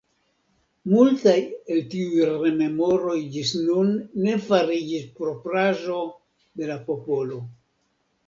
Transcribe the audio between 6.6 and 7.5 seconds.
de la popolo.